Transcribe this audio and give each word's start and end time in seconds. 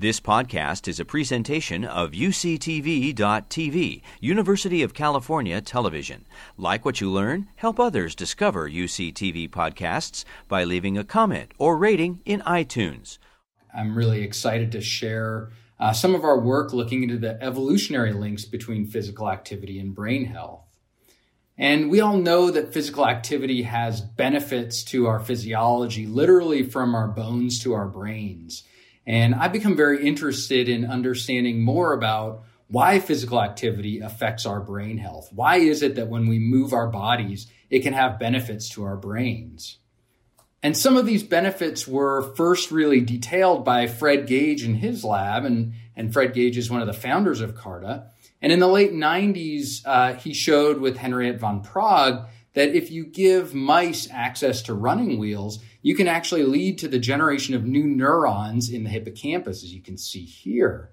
This 0.00 0.20
podcast 0.20 0.86
is 0.86 1.00
a 1.00 1.04
presentation 1.04 1.84
of 1.84 2.12
UCTV.tv, 2.12 4.02
University 4.20 4.82
of 4.84 4.94
California 4.94 5.60
Television. 5.60 6.24
Like 6.56 6.84
what 6.84 7.00
you 7.00 7.10
learn, 7.10 7.48
help 7.56 7.80
others 7.80 8.14
discover 8.14 8.70
UCTV 8.70 9.50
podcasts 9.50 10.24
by 10.46 10.62
leaving 10.62 10.96
a 10.96 11.02
comment 11.02 11.50
or 11.58 11.76
rating 11.76 12.20
in 12.24 12.42
iTunes. 12.42 13.18
I'm 13.74 13.98
really 13.98 14.22
excited 14.22 14.70
to 14.70 14.80
share 14.80 15.50
uh, 15.80 15.92
some 15.92 16.14
of 16.14 16.22
our 16.22 16.38
work 16.38 16.72
looking 16.72 17.02
into 17.02 17.18
the 17.18 17.36
evolutionary 17.42 18.12
links 18.12 18.44
between 18.44 18.86
physical 18.86 19.28
activity 19.28 19.80
and 19.80 19.96
brain 19.96 20.26
health. 20.26 20.62
And 21.56 21.90
we 21.90 22.00
all 22.00 22.18
know 22.18 22.52
that 22.52 22.72
physical 22.72 23.04
activity 23.04 23.62
has 23.62 24.00
benefits 24.00 24.84
to 24.84 25.08
our 25.08 25.18
physiology, 25.18 26.06
literally 26.06 26.62
from 26.62 26.94
our 26.94 27.08
bones 27.08 27.58
to 27.64 27.72
our 27.74 27.88
brains. 27.88 28.62
And 29.08 29.34
I've 29.34 29.54
become 29.54 29.74
very 29.74 30.06
interested 30.06 30.68
in 30.68 30.84
understanding 30.84 31.62
more 31.62 31.94
about 31.94 32.44
why 32.68 33.00
physical 33.00 33.42
activity 33.42 34.00
affects 34.00 34.44
our 34.44 34.60
brain 34.60 34.98
health. 34.98 35.30
Why 35.32 35.56
is 35.56 35.82
it 35.82 35.94
that 35.94 36.08
when 36.08 36.28
we 36.28 36.38
move 36.38 36.74
our 36.74 36.88
bodies, 36.88 37.46
it 37.70 37.80
can 37.80 37.94
have 37.94 38.18
benefits 38.18 38.68
to 38.70 38.84
our 38.84 38.98
brains? 38.98 39.78
And 40.62 40.76
some 40.76 40.98
of 40.98 41.06
these 41.06 41.22
benefits 41.22 41.88
were 41.88 42.34
first 42.34 42.70
really 42.70 43.00
detailed 43.00 43.64
by 43.64 43.86
Fred 43.86 44.26
Gage 44.26 44.62
in 44.62 44.74
his 44.74 45.02
lab, 45.04 45.46
and, 45.46 45.72
and 45.96 46.12
Fred 46.12 46.34
Gage 46.34 46.58
is 46.58 46.70
one 46.70 46.82
of 46.82 46.86
the 46.86 46.92
founders 46.92 47.40
of 47.40 47.54
CARTA. 47.54 48.10
And 48.42 48.52
in 48.52 48.58
the 48.58 48.68
late 48.68 48.92
90s, 48.92 49.80
uh, 49.86 50.14
he 50.14 50.34
showed 50.34 50.80
with 50.80 50.98
Henriette 50.98 51.40
van 51.40 51.62
Praag 51.62 52.28
that 52.58 52.74
if 52.74 52.90
you 52.90 53.06
give 53.06 53.54
mice 53.54 54.08
access 54.10 54.62
to 54.62 54.74
running 54.74 55.16
wheels, 55.16 55.60
you 55.80 55.94
can 55.94 56.08
actually 56.08 56.42
lead 56.42 56.76
to 56.76 56.88
the 56.88 56.98
generation 56.98 57.54
of 57.54 57.64
new 57.64 57.84
neurons 57.84 58.68
in 58.68 58.82
the 58.82 58.90
hippocampus, 58.90 59.62
as 59.62 59.72
you 59.72 59.80
can 59.80 59.96
see 59.96 60.24
here. 60.24 60.90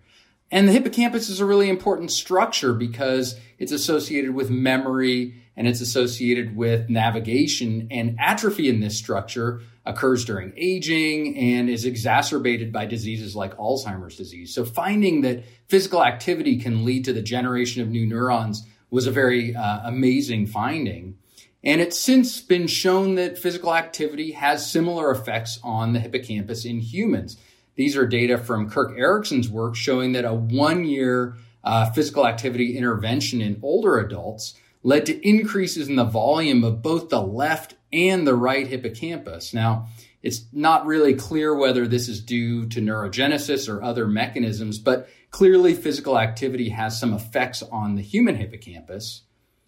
And 0.52 0.68
the 0.68 0.72
hippocampus 0.72 1.28
is 1.28 1.40
a 1.40 1.46
really 1.46 1.68
important 1.68 2.12
structure 2.12 2.72
because 2.72 3.36
it's 3.58 3.72
associated 3.72 4.36
with 4.36 4.52
memory 4.52 5.42
and 5.58 5.68
it's 5.68 5.82
associated 5.82 6.56
with 6.56 6.88
navigation. 6.88 7.88
And 7.90 8.16
atrophy 8.20 8.70
in 8.70 8.80
this 8.80 8.96
structure 8.96 9.64
occurs 9.88 10.24
during 10.24 10.54
aging 10.56 11.36
and 11.36 11.68
is 11.68 11.84
exacerbated 11.84 12.72
by 12.72 12.86
diseases 12.86 13.36
like 13.36 13.58
Alzheimer's 13.58 14.18
disease. 14.18 14.54
So 14.54 14.66
finding 14.66 15.22
that 15.22 15.46
physical 15.68 16.04
activity 16.04 16.60
can 16.60 16.86
lead 16.86 17.06
to 17.06 17.14
the 17.14 17.24
generation 17.24 17.82
of 17.82 17.90
new 17.90 18.06
neurons 18.06 18.68
was 18.92 19.08
a 19.08 19.12
very 19.12 19.56
uh, 19.56 19.80
amazing 19.86 20.46
finding. 20.46 21.18
And 21.66 21.82
it's 21.82 22.00
since 22.00 22.40
been 22.42 22.68
shown 22.68 23.16
that 23.16 23.40
physical 23.40 23.74
activity 23.74 24.32
has 24.34 24.70
similar 24.70 25.10
effects 25.10 25.60
on 25.64 25.94
the 25.94 26.00
hippocampus 26.00 26.64
in 26.64 26.80
humans. 26.80 27.38
These 27.74 27.98
are 27.98 28.06
data 28.06 28.38
from 28.38 28.70
Kirk 28.70 28.96
Erickson's 28.98 29.50
work 29.50 29.76
showing 29.76 30.12
that 30.14 30.26
a 30.26 30.34
one 30.34 30.86
year 30.86 31.36
uh, 31.64 31.90
physical 31.92 32.28
activity 32.28 32.78
intervention 32.78 33.42
in 33.42 33.60
older 33.64 33.98
adults 33.98 34.54
led 34.84 35.08
to 35.08 35.28
increases 35.28 35.90
in 35.90 35.96
the 35.96 36.06
volume 36.06 36.64
of 36.64 36.84
both 36.84 37.10
the 37.10 37.22
left 37.22 37.74
and 37.92 38.28
the 38.28 38.36
right 38.36 38.68
hippocampus. 38.68 39.52
Now, 39.52 39.88
it's 40.22 40.46
not 40.54 40.86
really 40.86 41.16
clear 41.16 41.56
whether 41.56 41.88
this 41.88 42.08
is 42.08 42.22
due 42.22 42.68
to 42.70 42.82
neurogenesis 42.82 43.68
or 43.68 43.82
other 43.82 44.08
mechanisms, 44.08 44.78
but 44.78 45.10
clearly 45.32 45.74
physical 45.74 46.20
activity 46.20 46.70
has 46.70 47.00
some 47.00 47.14
effects 47.14 47.64
on 47.64 47.96
the 47.96 48.02
human 48.04 48.36
hippocampus. 48.36 49.22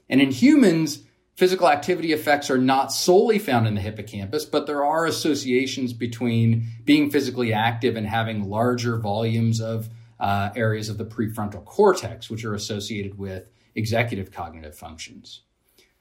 And 0.08 0.22
in 0.22 0.32
humans, 0.32 1.04
Physical 1.38 1.70
activity 1.70 2.14
effects 2.14 2.50
are 2.50 2.58
not 2.58 2.92
solely 2.92 3.38
found 3.38 3.68
in 3.68 3.76
the 3.76 3.82
hippocampus, 3.82 4.44
but 4.44 4.66
there 4.66 4.84
are 4.84 5.06
associations 5.06 5.94
between 5.94 6.68
being 6.84 7.12
physically 7.12 7.54
active 7.54 7.96
and 7.96 8.08
having 8.08 8.50
larger 8.50 8.98
volumes 8.98 9.62
of 9.62 9.88
uh, 10.20 10.50
areas 10.56 10.90
of 10.90 10.98
the 10.98 11.06
prefrontal 11.06 11.64
cortex, 11.64 12.28
which 12.28 12.44
are 12.44 12.56
associated 12.56 13.20
with 13.20 13.52
executive 13.76 14.32
cognitive 14.32 14.76
functions. 14.76 15.44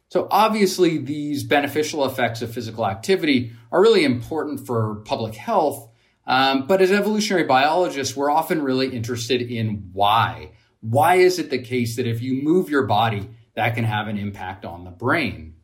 So, 0.08 0.26
obviously, 0.30 0.96
these 0.96 1.44
beneficial 1.44 2.06
effects 2.06 2.40
of 2.40 2.50
physical 2.50 2.86
activity 2.86 3.52
are 3.70 3.82
really 3.82 4.04
important 4.04 4.66
for 4.66 5.02
public 5.04 5.34
health. 5.34 5.90
Um, 6.26 6.66
but 6.66 6.80
as 6.80 6.90
evolutionary 6.90 7.44
biologists, 7.44 8.16
we're 8.16 8.30
often 8.30 8.62
really 8.62 8.88
interested 8.88 9.42
in 9.42 9.90
why. 9.92 10.52
Why 10.80 11.16
is 11.16 11.38
it 11.38 11.50
the 11.50 11.58
case 11.58 11.96
that 11.96 12.06
if 12.06 12.22
you 12.22 12.42
move 12.42 12.70
your 12.70 12.86
body, 12.86 13.28
that 13.56 13.74
can 13.74 13.84
have 13.84 14.06
an 14.06 14.18
impact 14.18 14.64
on 14.64 14.84
the 14.84 14.90
brain. 14.90 15.54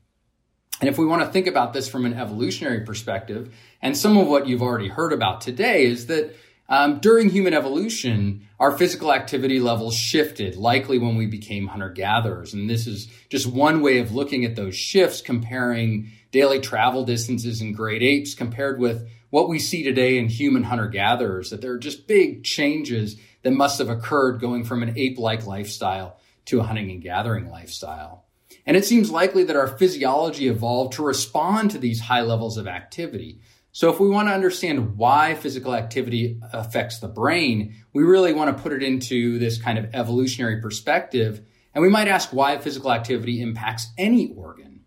And 0.80 0.88
if 0.88 0.98
we 0.98 1.06
want 1.06 1.22
to 1.22 1.28
think 1.28 1.46
about 1.46 1.72
this 1.72 1.88
from 1.88 2.04
an 2.04 2.14
evolutionary 2.14 2.80
perspective, 2.80 3.54
and 3.80 3.96
some 3.96 4.16
of 4.16 4.26
what 4.26 4.48
you've 4.48 4.62
already 4.62 4.88
heard 4.88 5.12
about 5.12 5.40
today 5.40 5.84
is 5.84 6.06
that 6.06 6.34
um, 6.68 7.00
during 7.00 7.28
human 7.28 7.54
evolution, 7.54 8.48
our 8.58 8.76
physical 8.76 9.12
activity 9.12 9.60
levels 9.60 9.94
shifted, 9.94 10.56
likely 10.56 10.98
when 10.98 11.16
we 11.16 11.26
became 11.26 11.68
hunter 11.68 11.90
gatherers. 11.90 12.54
And 12.54 12.68
this 12.68 12.86
is 12.86 13.08
just 13.28 13.46
one 13.46 13.82
way 13.82 13.98
of 13.98 14.14
looking 14.14 14.44
at 14.44 14.56
those 14.56 14.74
shifts, 14.74 15.20
comparing 15.20 16.10
daily 16.32 16.60
travel 16.60 17.04
distances 17.04 17.60
in 17.60 17.74
great 17.74 18.02
apes 18.02 18.34
compared 18.34 18.80
with 18.80 19.06
what 19.28 19.48
we 19.48 19.58
see 19.58 19.82
today 19.82 20.18
in 20.18 20.28
human 20.28 20.64
hunter 20.64 20.88
gatherers, 20.88 21.50
that 21.50 21.60
there 21.60 21.72
are 21.72 21.78
just 21.78 22.06
big 22.06 22.42
changes 22.42 23.16
that 23.42 23.50
must 23.50 23.78
have 23.78 23.90
occurred 23.90 24.40
going 24.40 24.64
from 24.64 24.82
an 24.82 24.94
ape 24.96 25.18
like 25.18 25.46
lifestyle 25.46 26.16
to 26.46 26.60
a 26.60 26.64
hunting 26.64 26.90
and 26.90 27.02
gathering 27.02 27.48
lifestyle. 27.48 28.26
And 28.66 28.76
it 28.76 28.84
seems 28.84 29.10
likely 29.10 29.44
that 29.44 29.56
our 29.56 29.66
physiology 29.78 30.48
evolved 30.48 30.94
to 30.94 31.04
respond 31.04 31.70
to 31.72 31.78
these 31.78 32.00
high 32.00 32.20
levels 32.22 32.58
of 32.58 32.66
activity. 32.66 33.40
So, 33.72 33.90
if 33.90 33.98
we 33.98 34.08
want 34.08 34.28
to 34.28 34.34
understand 34.34 34.96
why 34.98 35.34
physical 35.34 35.74
activity 35.74 36.38
affects 36.52 36.98
the 36.98 37.08
brain, 37.08 37.74
we 37.94 38.02
really 38.02 38.34
want 38.34 38.54
to 38.54 38.62
put 38.62 38.72
it 38.72 38.82
into 38.82 39.38
this 39.38 39.60
kind 39.60 39.78
of 39.78 39.94
evolutionary 39.94 40.60
perspective. 40.60 41.40
And 41.74 41.82
we 41.82 41.88
might 41.88 42.08
ask 42.08 42.32
why 42.32 42.58
physical 42.58 42.92
activity 42.92 43.40
impacts 43.40 43.86
any 43.96 44.34
organ. 44.34 44.80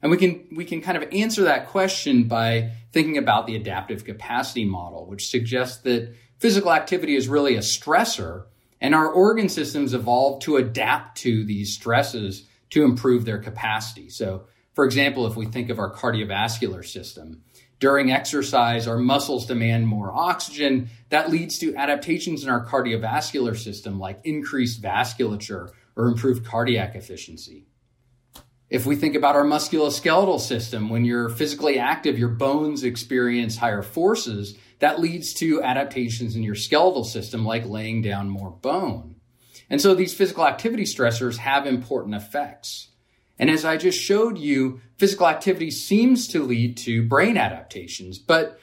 And 0.00 0.10
we 0.10 0.16
can, 0.16 0.46
we 0.54 0.64
can 0.64 0.80
kind 0.80 0.96
of 0.96 1.08
answer 1.12 1.44
that 1.44 1.68
question 1.68 2.24
by 2.24 2.70
thinking 2.92 3.18
about 3.18 3.46
the 3.46 3.56
adaptive 3.56 4.04
capacity 4.04 4.64
model, 4.64 5.06
which 5.06 5.28
suggests 5.28 5.78
that 5.78 6.14
physical 6.38 6.72
activity 6.72 7.16
is 7.16 7.28
really 7.28 7.56
a 7.56 7.60
stressor 7.60 8.44
and 8.80 8.94
our 8.94 9.08
organ 9.08 9.48
systems 9.48 9.94
evolve 9.94 10.42
to 10.42 10.56
adapt 10.56 11.18
to 11.18 11.44
these 11.44 11.74
stresses 11.74 12.46
to 12.70 12.84
improve 12.84 13.24
their 13.24 13.38
capacity. 13.38 14.08
So, 14.08 14.46
for 14.74 14.84
example, 14.84 15.26
if 15.26 15.36
we 15.36 15.46
think 15.46 15.70
of 15.70 15.78
our 15.78 15.92
cardiovascular 15.92 16.86
system, 16.86 17.42
during 17.80 18.12
exercise, 18.12 18.86
our 18.86 18.98
muscles 18.98 19.46
demand 19.46 19.88
more 19.88 20.12
oxygen. 20.12 20.90
That 21.08 21.30
leads 21.30 21.58
to 21.60 21.74
adaptations 21.74 22.44
in 22.44 22.50
our 22.50 22.64
cardiovascular 22.64 23.56
system, 23.56 23.98
like 23.98 24.20
increased 24.22 24.82
vasculature 24.82 25.70
or 25.96 26.06
improved 26.06 26.44
cardiac 26.44 26.94
efficiency. 26.94 27.66
If 28.68 28.86
we 28.86 28.96
think 28.96 29.16
about 29.16 29.34
our 29.34 29.44
musculoskeletal 29.44 30.38
system, 30.40 30.90
when 30.90 31.04
you're 31.04 31.30
physically 31.30 31.78
active, 31.78 32.18
your 32.18 32.28
bones 32.28 32.84
experience 32.84 33.56
higher 33.56 33.82
forces 33.82 34.56
that 34.80 35.00
leads 35.00 35.32
to 35.34 35.62
adaptations 35.62 36.36
in 36.36 36.42
your 36.42 36.54
skeletal 36.54 37.04
system, 37.04 37.44
like 37.44 37.66
laying 37.66 38.02
down 38.02 38.28
more 38.28 38.50
bone. 38.50 39.16
And 39.70 39.80
so 39.80 39.94
these 39.94 40.14
physical 40.14 40.46
activity 40.46 40.82
stressors 40.82 41.36
have 41.36 41.66
important 41.66 42.14
effects. 42.14 42.88
And 43.38 43.48
as 43.48 43.64
I 43.64 43.76
just 43.76 43.98
showed 43.98 44.36
you, 44.36 44.80
physical 44.98 45.28
activity 45.28 45.70
seems 45.70 46.28
to 46.28 46.42
lead 46.42 46.76
to 46.78 47.06
brain 47.06 47.36
adaptations, 47.38 48.18
but 48.18 48.58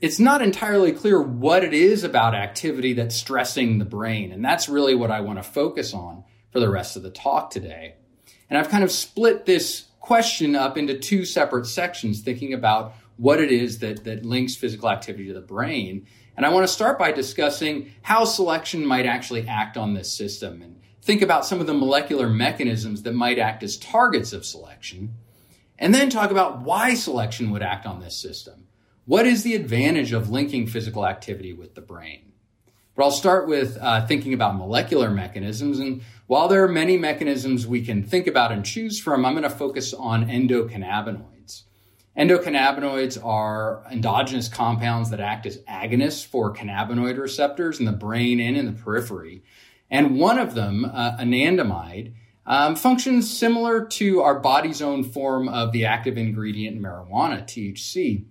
it's 0.00 0.20
not 0.20 0.42
entirely 0.42 0.92
clear 0.92 1.20
what 1.20 1.64
it 1.64 1.74
is 1.74 2.04
about 2.04 2.34
activity 2.34 2.92
that's 2.92 3.16
stressing 3.16 3.78
the 3.78 3.84
brain. 3.84 4.32
And 4.32 4.44
that's 4.44 4.68
really 4.68 4.94
what 4.94 5.10
I 5.10 5.20
want 5.20 5.38
to 5.38 5.42
focus 5.42 5.92
on 5.94 6.24
for 6.52 6.60
the 6.60 6.70
rest 6.70 6.96
of 6.96 7.02
the 7.02 7.10
talk 7.10 7.50
today. 7.50 7.94
And 8.48 8.58
I've 8.58 8.70
kind 8.70 8.84
of 8.84 8.90
split 8.90 9.46
this 9.46 9.86
question 10.00 10.56
up 10.56 10.78
into 10.78 10.98
two 10.98 11.24
separate 11.24 11.66
sections, 11.66 12.20
thinking 12.20 12.54
about 12.54 12.94
what 13.20 13.38
it 13.38 13.52
is 13.52 13.80
that, 13.80 14.04
that 14.04 14.24
links 14.24 14.56
physical 14.56 14.88
activity 14.88 15.26
to 15.26 15.34
the 15.34 15.42
brain. 15.42 16.06
And 16.38 16.46
I 16.46 16.48
want 16.48 16.66
to 16.66 16.72
start 16.72 16.98
by 16.98 17.12
discussing 17.12 17.92
how 18.00 18.24
selection 18.24 18.86
might 18.86 19.04
actually 19.04 19.46
act 19.46 19.76
on 19.76 19.92
this 19.92 20.10
system 20.10 20.62
and 20.62 20.80
think 21.02 21.20
about 21.20 21.44
some 21.44 21.60
of 21.60 21.66
the 21.66 21.74
molecular 21.74 22.30
mechanisms 22.30 23.02
that 23.02 23.12
might 23.12 23.38
act 23.38 23.62
as 23.62 23.76
targets 23.76 24.32
of 24.32 24.46
selection. 24.46 25.12
And 25.78 25.94
then 25.94 26.08
talk 26.08 26.30
about 26.30 26.62
why 26.62 26.94
selection 26.94 27.50
would 27.50 27.62
act 27.62 27.84
on 27.84 28.00
this 28.00 28.16
system. 28.16 28.68
What 29.04 29.26
is 29.26 29.42
the 29.42 29.54
advantage 29.54 30.12
of 30.12 30.30
linking 30.30 30.66
physical 30.66 31.06
activity 31.06 31.52
with 31.52 31.74
the 31.74 31.80
brain? 31.82 32.32
But 32.94 33.04
I'll 33.04 33.10
start 33.10 33.48
with 33.48 33.76
uh, 33.78 34.06
thinking 34.06 34.32
about 34.32 34.56
molecular 34.56 35.10
mechanisms. 35.10 35.78
And 35.78 36.02
while 36.26 36.48
there 36.48 36.64
are 36.64 36.68
many 36.68 36.96
mechanisms 36.96 37.66
we 37.66 37.82
can 37.84 38.02
think 38.02 38.26
about 38.26 38.50
and 38.50 38.64
choose 38.64 38.98
from, 38.98 39.26
I'm 39.26 39.34
going 39.34 39.42
to 39.42 39.50
focus 39.50 39.92
on 39.92 40.26
endocannabinoids. 40.26 41.39
Endocannabinoids 42.16 43.24
are 43.24 43.84
endogenous 43.90 44.48
compounds 44.48 45.10
that 45.10 45.20
act 45.20 45.46
as 45.46 45.58
agonists 45.58 46.26
for 46.26 46.52
cannabinoid 46.52 47.18
receptors 47.18 47.78
in 47.78 47.86
the 47.86 47.92
brain 47.92 48.40
and 48.40 48.56
in 48.56 48.66
the 48.66 48.72
periphery. 48.72 49.42
And 49.90 50.18
one 50.18 50.38
of 50.38 50.54
them, 50.54 50.84
uh, 50.84 51.16
anandamide, 51.18 52.14
um, 52.46 52.74
functions 52.74 53.30
similar 53.30 53.84
to 53.84 54.22
our 54.22 54.40
body's 54.40 54.82
own 54.82 55.04
form 55.04 55.48
of 55.48 55.72
the 55.72 55.86
active 55.86 56.18
ingredient 56.18 56.76
in 56.76 56.82
marijuana, 56.82 57.44
THC. 57.44 58.24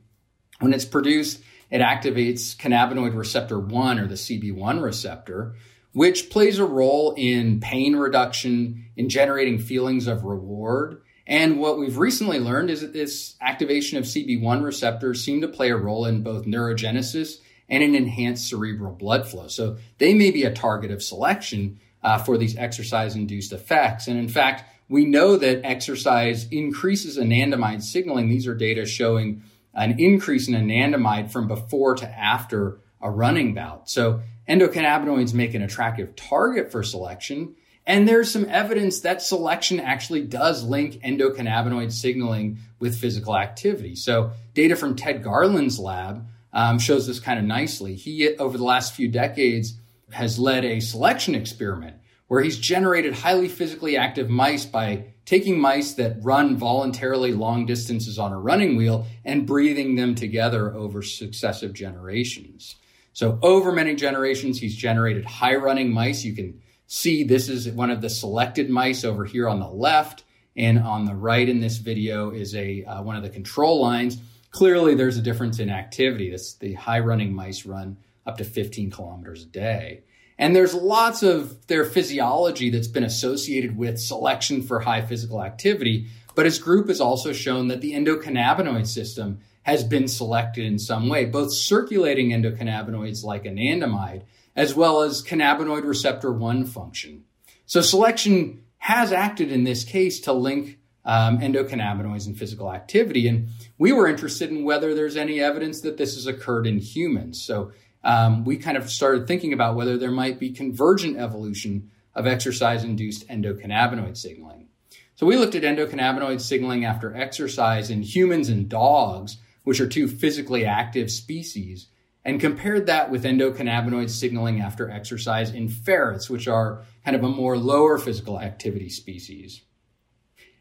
When 0.59 0.73
it's 0.73 0.85
produced, 0.85 1.41
it 1.69 1.79
activates 1.79 2.57
cannabinoid 2.57 3.15
receptor 3.15 3.59
1 3.59 3.99
or 3.99 4.07
the 4.07 4.15
CB1 4.15 4.81
receptor, 4.81 5.55
which 5.93 6.29
plays 6.29 6.59
a 6.59 6.65
role 6.65 7.13
in 7.15 7.59
pain 7.59 7.95
reduction, 7.95 8.85
in 8.97 9.07
generating 9.09 9.57
feelings 9.57 10.07
of 10.07 10.25
reward. 10.25 11.01
And 11.29 11.59
what 11.59 11.77
we've 11.77 11.99
recently 11.99 12.39
learned 12.39 12.71
is 12.71 12.81
that 12.81 12.91
this 12.91 13.35
activation 13.39 13.99
of 13.99 14.05
CB1 14.05 14.63
receptors 14.63 15.23
seem 15.23 15.41
to 15.41 15.47
play 15.47 15.69
a 15.69 15.77
role 15.77 16.07
in 16.07 16.23
both 16.23 16.45
neurogenesis 16.45 17.35
and 17.69 17.83
an 17.83 17.93
enhanced 17.93 18.49
cerebral 18.49 18.93
blood 18.93 19.27
flow. 19.27 19.47
So 19.47 19.77
they 19.99 20.15
may 20.15 20.31
be 20.31 20.43
a 20.43 20.51
target 20.51 20.89
of 20.89 21.03
selection 21.03 21.79
uh, 22.01 22.17
for 22.17 22.39
these 22.39 22.57
exercise 22.57 23.15
induced 23.15 23.53
effects. 23.53 24.07
And 24.07 24.17
in 24.17 24.27
fact, 24.27 24.63
we 24.89 25.05
know 25.05 25.37
that 25.37 25.61
exercise 25.63 26.47
increases 26.49 27.19
anandamide 27.19 27.83
signaling. 27.83 28.27
These 28.27 28.47
are 28.47 28.55
data 28.55 28.87
showing 28.87 29.43
an 29.75 29.99
increase 29.99 30.47
in 30.47 30.55
anandamide 30.55 31.29
from 31.29 31.47
before 31.47 31.93
to 31.97 32.09
after 32.09 32.79
a 33.03 33.11
running 33.11 33.53
bout. 33.53 33.87
So 33.87 34.21
endocannabinoids 34.47 35.35
make 35.35 35.53
an 35.53 35.61
attractive 35.61 36.15
target 36.15 36.71
for 36.71 36.81
selection. 36.81 37.55
And 37.85 38.07
there's 38.07 38.31
some 38.31 38.45
evidence 38.49 38.99
that 39.01 39.21
selection 39.21 39.79
actually 39.79 40.21
does 40.21 40.63
link 40.63 41.01
endocannabinoid 41.01 41.91
signaling 41.91 42.59
with 42.79 42.97
physical 42.97 43.35
activity. 43.35 43.95
So 43.95 44.31
data 44.53 44.75
from 44.75 44.95
Ted 44.95 45.23
Garland's 45.23 45.79
lab 45.79 46.27
um, 46.53 46.79
shows 46.79 47.07
this 47.07 47.19
kind 47.19 47.39
of 47.39 47.45
nicely. 47.45 47.95
He, 47.95 48.35
over 48.37 48.57
the 48.57 48.63
last 48.63 48.93
few 48.93 49.07
decades, 49.07 49.73
has 50.11 50.39
led 50.39 50.65
a 50.65 50.79
selection 50.79 51.35
experiment 51.35 51.97
where 52.27 52.41
he's 52.41 52.59
generated 52.59 53.13
highly 53.13 53.47
physically 53.47 53.97
active 53.97 54.29
mice 54.29 54.65
by 54.65 55.05
taking 55.25 55.59
mice 55.59 55.93
that 55.93 56.17
run 56.23 56.57
voluntarily 56.57 57.33
long 57.33 57.65
distances 57.65 58.17
on 58.17 58.31
a 58.31 58.39
running 58.39 58.75
wheel 58.75 59.05
and 59.25 59.47
breathing 59.47 59.95
them 59.95 60.15
together 60.15 60.73
over 60.73 61.01
successive 61.01 61.73
generations. 61.73 62.75
So 63.13 63.39
over 63.41 63.71
many 63.71 63.95
generations, 63.95 64.59
he's 64.59 64.75
generated 64.75 65.25
high 65.25 65.55
running 65.55 65.91
mice. 65.91 66.23
You 66.23 66.35
can 66.35 66.61
see 66.89 67.23
this 67.23 67.47
is 67.47 67.69
one 67.69 67.91
of 67.91 68.01
the 68.01 68.09
selected 68.09 68.69
mice 68.69 69.05
over 69.05 69.23
here 69.23 69.47
on 69.47 69.59
the 69.59 69.69
left. 69.69 70.23
And 70.57 70.79
on 70.79 71.05
the 71.05 71.15
right 71.15 71.47
in 71.47 71.61
this 71.61 71.77
video 71.77 72.31
is 72.31 72.53
a 72.55 72.83
uh, 72.83 73.01
one 73.03 73.15
of 73.15 73.23
the 73.23 73.29
control 73.29 73.79
lines. 73.79 74.17
Clearly, 74.51 74.95
there's 74.95 75.15
a 75.15 75.21
difference 75.21 75.59
in 75.59 75.69
activity. 75.69 76.31
This, 76.31 76.55
the 76.55 76.73
high 76.73 76.99
running 76.99 77.33
mice 77.33 77.65
run 77.65 77.97
up 78.25 78.37
to 78.39 78.43
15 78.43 78.89
kilometers 78.91 79.43
a 79.43 79.45
day. 79.45 80.03
And 80.37 80.55
there's 80.55 80.73
lots 80.73 81.21
of 81.21 81.67
their 81.67 81.85
physiology 81.85 82.71
that's 82.71 82.87
been 82.87 83.03
associated 83.03 83.77
with 83.77 83.99
selection 83.99 84.63
for 84.63 84.79
high 84.79 85.01
physical 85.01 85.43
activity. 85.43 86.07
But 86.33 86.45
his 86.45 86.57
group 86.57 86.87
has 86.87 86.99
also 86.99 87.31
shown 87.31 87.67
that 87.67 87.81
the 87.81 87.93
endocannabinoid 87.93 88.87
system 88.87 89.39
has 89.63 89.83
been 89.83 90.07
selected 90.07 90.65
in 90.65 90.79
some 90.79 91.09
way, 91.09 91.25
both 91.25 91.53
circulating 91.53 92.29
endocannabinoids 92.29 93.23
like 93.23 93.43
anandamide, 93.43 94.23
as 94.59 94.75
well 94.75 95.03
as 95.03 95.23
cannabinoid 95.23 95.85
receptor 95.85 96.33
1 96.33 96.65
function. 96.65 97.23
So 97.65 97.79
selection 97.79 98.65
has 98.79 99.13
acted 99.13 99.53
in 99.53 99.63
this 99.63 99.85
case 99.85 100.19
to 100.21 100.33
link 100.33 100.79
um, 101.05 101.39
endocannabinoids 101.39 102.27
and 102.27 102.37
physical 102.37 102.73
activity. 102.73 103.29
And 103.29 103.47
we 103.77 103.93
were 103.93 104.05
interested 104.05 104.49
in 104.49 104.65
whether 104.65 104.93
there's 104.93 105.15
any 105.15 105.39
evidence 105.39 105.79
that 105.83 105.95
this 105.95 106.15
has 106.15 106.27
occurred 106.27 106.67
in 106.67 106.77
humans. 106.77 107.41
So 107.41 107.71
um, 108.03 108.43
we 108.43 108.57
kind 108.57 108.75
of 108.75 108.89
started 108.89 109.27
thinking 109.27 109.53
about 109.53 109.77
whether 109.77 109.97
there 109.97 110.11
might 110.11 110.39
be 110.39 110.49
convergent 110.49 111.15
evolution 111.15 111.89
of 112.13 112.27
exercise 112.27 112.83
induced 112.83 113.29
endocannabinoid 113.29 114.17
signaling. 114.17 114.67
So 115.15 115.25
we 115.25 115.37
looked 115.37 115.55
at 115.55 115.63
endocannabinoid 115.63 116.41
signaling 116.41 116.83
after 116.83 117.15
exercise 117.15 117.89
in 117.89 118.01
humans 118.01 118.49
and 118.49 118.67
dogs 118.67 119.37
which 119.63 119.79
are 119.79 119.87
two 119.87 120.09
physically 120.09 120.65
active 120.65 121.09
species, 121.09 121.87
and 122.25 122.39
compared 122.39 122.87
that 122.87 123.09
with 123.09 123.23
endocannabinoid 123.23 124.09
signaling 124.09 124.61
after 124.61 124.89
exercise 124.89 125.51
in 125.51 125.69
ferrets, 125.69 126.29
which 126.29 126.47
are 126.47 126.83
kind 127.05 127.15
of 127.15 127.23
a 127.23 127.29
more 127.29 127.57
lower 127.57 127.97
physical 127.97 128.39
activity 128.39 128.89
species. 128.89 129.61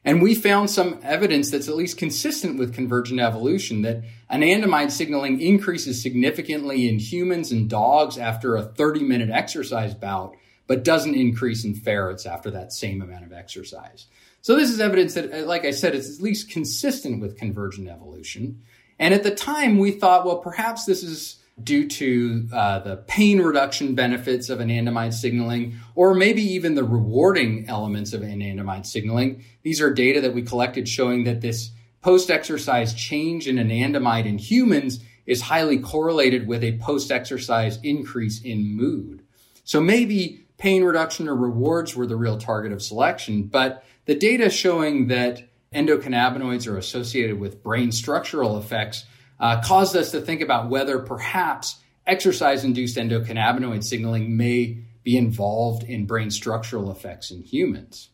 And 0.05 0.23
we 0.23 0.35
found 0.35 0.71
some 0.71 1.01
evidence 1.03 1.51
that's 1.51 1.69
at 1.69 1.77
least 1.77 1.99
consistent 1.99 2.59
with 2.59 2.75
convergent 2.75 3.21
evolution 3.21 3.83
that 3.83 4.05
anandamide 4.31 4.91
signaling 4.91 5.41
increases 5.41 6.01
significantly 6.01 6.89
in 6.89 6.99
humans 6.99 7.51
and 7.51 7.69
dogs 7.69 8.17
after 8.17 8.57
a 8.57 8.63
30 8.63 9.03
minute 9.03 9.31
exercise 9.31 9.95
bout, 9.95 10.37
but 10.67 10.85
doesn't 10.85 11.15
increase 11.15 11.65
in 11.65 11.75
ferrets 11.75 12.25
after 12.25 12.51
that 12.53 12.73
same 12.73 13.03
amount 13.03 13.25
of 13.25 13.33
exercise. 13.33 14.07
So 14.41 14.57
this 14.57 14.71
is 14.71 14.81
evidence 14.81 15.15
that, 15.15 15.33
uh, 15.33 15.45
like 15.47 15.65
I 15.65 15.73
said, 15.73 15.95
it's 15.95 16.17
at 16.17 16.23
least 16.23 16.51
consistent 16.51 17.21
with 17.21 17.37
convergent 17.37 17.89
evolution. 17.89 18.63
And 18.99 19.13
at 19.13 19.25
the 19.25 19.35
time, 19.35 19.79
we 19.79 19.91
thought, 19.91 20.25
well, 20.25 20.39
perhaps 20.39 20.85
this 20.85 21.03
is 21.03 21.37
due 21.63 21.89
to 21.89 22.49
uh, 22.53 22.79
the 22.81 22.97
pain 22.97 23.41
reduction 23.41 23.95
benefits 23.95 24.49
of 24.49 24.59
anandamide 24.59 25.13
signaling, 25.13 25.77
or 25.95 26.15
maybe 26.15 26.43
even 26.43 26.75
the 26.75 26.85
rewarding 26.85 27.69
elements 27.69 28.13
of 28.13 28.23
anandamide 28.23 28.87
signaling. 28.87 29.45
These 29.63 29.81
are 29.81 29.93
data 29.93 30.21
that 30.21 30.35
we 30.35 30.43
collected 30.43 30.89
showing 30.89 31.25
that 31.25 31.41
this 31.41 31.71
post 32.01 32.31
exercise 32.31 32.95
change 32.95 33.49
in 33.49 33.57
anandamide 33.57 34.27
in 34.27 34.39
humans 34.39 35.01
is 35.27 35.43
highly 35.43 35.79
correlated 35.79 36.47
with 36.47 36.65
a 36.65 36.79
post 36.79 37.11
exercise 37.11 37.79
increase 37.83 38.41
in 38.41 38.77
mood. 38.77 39.23
So 39.65 39.81
maybe 39.81 40.47
pain 40.57 40.83
reduction 40.83 41.29
or 41.29 41.37
rewards 41.37 41.95
were 41.95 42.07
the 42.07 42.17
real 42.17 42.39
target 42.39 42.73
of 42.73 42.83
selection, 42.83 43.45
but 43.45 43.85
the 44.07 44.15
data 44.15 44.49
showing 44.49 45.09
that 45.09 45.49
endocannabinoids 45.75 46.67
are 46.67 46.79
associated 46.79 47.39
with 47.39 47.63
brain 47.63 47.93
structural 47.93 48.57
effects 48.57 49.05
uh, 49.40 49.61
caused 49.61 49.96
us 49.96 50.11
to 50.12 50.20
think 50.20 50.40
about 50.40 50.69
whether 50.69 50.99
perhaps 50.99 51.79
exercise 52.06 52.64
induced 52.64 52.96
endocannabinoid 52.96 53.85
signaling 53.85 54.37
may 54.37 54.79
be 55.02 55.17
involved 55.17 55.85
in 55.85 56.06
brain 56.06 56.31
structural 56.31 56.90
effects 56.90 57.31
in 57.31 57.43
humans. 57.43 58.11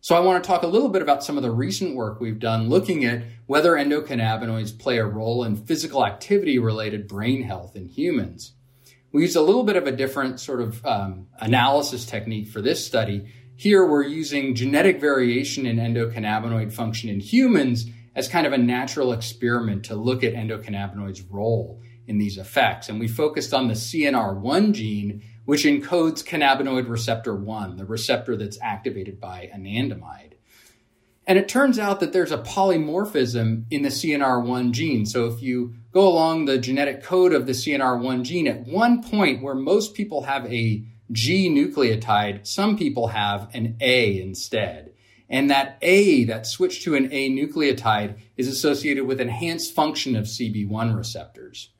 So, 0.00 0.14
I 0.14 0.20
want 0.20 0.42
to 0.42 0.46
talk 0.46 0.62
a 0.62 0.68
little 0.68 0.88
bit 0.88 1.02
about 1.02 1.24
some 1.24 1.36
of 1.36 1.42
the 1.42 1.50
recent 1.50 1.96
work 1.96 2.20
we've 2.20 2.38
done 2.38 2.68
looking 2.68 3.04
at 3.04 3.24
whether 3.46 3.72
endocannabinoids 3.72 4.78
play 4.78 4.98
a 4.98 5.04
role 5.04 5.42
in 5.42 5.56
physical 5.56 6.06
activity 6.06 6.58
related 6.58 7.08
brain 7.08 7.42
health 7.42 7.74
in 7.74 7.88
humans. 7.88 8.52
We 9.10 9.22
used 9.22 9.36
a 9.36 9.40
little 9.40 9.64
bit 9.64 9.76
of 9.76 9.86
a 9.86 9.92
different 9.92 10.38
sort 10.38 10.60
of 10.60 10.84
um, 10.84 11.26
analysis 11.40 12.04
technique 12.04 12.48
for 12.48 12.60
this 12.60 12.86
study 12.86 13.32
here 13.56 13.86
we're 13.86 14.04
using 14.04 14.54
genetic 14.54 15.00
variation 15.00 15.64
in 15.64 15.78
endocannabinoid 15.78 16.72
function 16.72 17.08
in 17.08 17.20
humans 17.20 17.86
as 18.16 18.28
kind 18.28 18.46
of 18.46 18.52
a 18.54 18.58
natural 18.58 19.12
experiment 19.12 19.84
to 19.84 19.94
look 19.94 20.24
at 20.24 20.34
endocannabinoids' 20.34 21.22
role 21.30 21.80
in 22.06 22.18
these 22.18 22.38
effects. 22.38 22.88
And 22.88 22.98
we 22.98 23.06
focused 23.06 23.52
on 23.52 23.68
the 23.68 23.74
CNR1 23.74 24.72
gene, 24.72 25.22
which 25.44 25.64
encodes 25.64 26.24
cannabinoid 26.24 26.88
receptor 26.88 27.36
1, 27.36 27.76
the 27.76 27.84
receptor 27.84 28.36
that's 28.36 28.58
activated 28.62 29.20
by 29.20 29.50
anandamide. 29.54 30.32
And 31.26 31.38
it 31.38 31.48
turns 31.48 31.78
out 31.78 32.00
that 32.00 32.12
there's 32.12 32.32
a 32.32 32.38
polymorphism 32.38 33.64
in 33.70 33.82
the 33.82 33.88
CNR1 33.88 34.70
gene. 34.70 35.04
So 35.04 35.26
if 35.26 35.42
you 35.42 35.74
go 35.92 36.08
along 36.08 36.44
the 36.44 36.56
genetic 36.56 37.02
code 37.02 37.32
of 37.32 37.46
the 37.46 37.52
CNR1 37.52 38.22
gene, 38.22 38.46
at 38.46 38.66
one 38.66 39.02
point 39.02 39.42
where 39.42 39.54
most 39.54 39.94
people 39.94 40.22
have 40.22 40.46
a 40.46 40.84
G 41.12 41.50
nucleotide, 41.50 42.46
some 42.46 42.78
people 42.78 43.08
have 43.08 43.48
an 43.54 43.76
A 43.80 44.20
instead. 44.20 44.92
And 45.28 45.50
that 45.50 45.78
A, 45.82 46.24
that 46.24 46.46
switch 46.46 46.84
to 46.84 46.94
an 46.94 47.08
A 47.12 47.30
nucleotide, 47.30 48.18
is 48.36 48.48
associated 48.48 49.06
with 49.06 49.20
enhanced 49.20 49.74
function 49.74 50.14
of 50.14 50.26
CB1 50.26 50.96
receptors. 50.96 51.70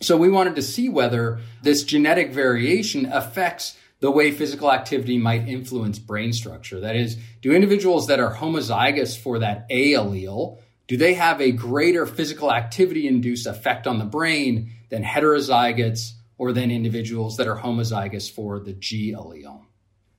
So 0.00 0.16
we 0.16 0.28
wanted 0.28 0.56
to 0.56 0.62
see 0.62 0.88
whether 0.88 1.40
this 1.62 1.82
genetic 1.82 2.32
variation 2.32 3.06
affects 3.06 3.76
the 4.00 4.10
way 4.10 4.30
physical 4.30 4.70
activity 4.70 5.18
might 5.18 5.48
influence 5.48 5.98
brain 5.98 6.32
structure. 6.32 6.80
That 6.80 6.96
is, 6.96 7.16
do 7.40 7.52
individuals 7.52 8.06
that 8.08 8.20
are 8.20 8.34
homozygous 8.34 9.18
for 9.18 9.38
that 9.38 9.66
A 9.70 9.92
allele, 9.92 10.58
do 10.86 10.96
they 10.96 11.14
have 11.14 11.40
a 11.40 11.50
greater 11.50 12.06
physical 12.06 12.52
activity 12.52 13.08
induced 13.08 13.46
effect 13.46 13.86
on 13.86 13.98
the 13.98 14.04
brain 14.04 14.70
than 14.90 15.02
heterozygotes 15.02 16.12
or 16.38 16.52
than 16.52 16.70
individuals 16.70 17.36
that 17.36 17.48
are 17.48 17.58
homozygous 17.58 18.30
for 18.30 18.60
the 18.60 18.72
G 18.72 19.12
allele. 19.12 19.65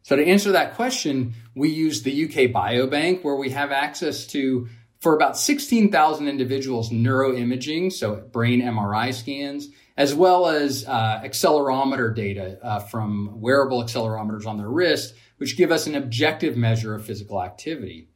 So 0.08 0.16
to 0.16 0.26
answer 0.26 0.54
that 0.54 0.76
question, 0.76 1.34
we 1.54 1.68
use 1.68 2.02
the 2.02 2.24
UK 2.24 2.50
Biobank 2.54 3.26
where 3.26 3.36
we 3.36 3.50
have 3.50 3.74
access 3.74 4.26
to 4.28 4.70
for 5.02 5.14
about 5.14 5.38
16,000 5.38 6.30
individuals 6.30 6.92
neuroimaging, 6.92 7.92
so 7.92 8.16
brain 8.16 8.62
MRI 8.62 9.14
scans, 9.14 9.68
as 9.98 10.16
well 10.16 10.48
as 10.48 10.86
uh, 10.88 11.20
accelerometer 11.26 12.16
data 12.16 12.58
uh, 12.64 12.80
from 12.80 13.42
wearable 13.42 13.84
accelerometers 13.84 14.46
on 14.46 14.58
their 14.58 14.70
wrist, 14.70 15.14
which 15.40 15.58
give 15.58 15.74
us 15.74 15.88
an 15.88 15.96
objective 15.96 16.56
measure 16.56 16.96
of 16.96 17.06
physical 17.06 17.44
activity. 17.44 18.08